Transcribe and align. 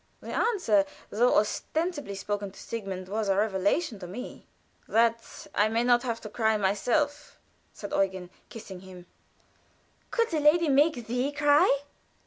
The 0.19 0.33
answer, 0.33 0.83
though 1.11 1.37
ostensibly 1.37 2.15
spoken 2.15 2.49
to 2.49 2.59
Sigmund, 2.59 3.07
was 3.07 3.29
a 3.29 3.35
revelation 3.37 3.99
to 3.99 4.07
me. 4.07 4.47
"That 4.87 5.45
I 5.53 5.67
may 5.69 5.83
not 5.83 6.01
have 6.01 6.19
to 6.21 6.27
cry 6.29 6.57
myself," 6.57 7.37
said 7.71 7.91
Eugen, 7.93 8.31
kissing 8.49 8.79
him. 8.79 9.05
"Could 10.09 10.31
the 10.31 10.39
lady 10.39 10.69
make 10.69 11.05
thee 11.05 11.31
cry?" 11.31 11.83